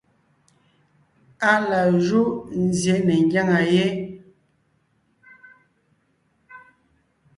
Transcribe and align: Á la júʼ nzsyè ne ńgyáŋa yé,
Á 1.51 1.53
la 1.69 1.81
júʼ 2.05 2.29
nzsyè 2.65 2.95
ne 3.05 3.13
ńgyáŋa 3.23 3.59
yé, 3.73 3.85